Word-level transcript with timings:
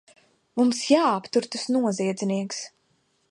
Mums 0.59 0.79
jāaptur 0.85 1.47
tas 1.57 1.67
noziedznieks! 1.77 2.65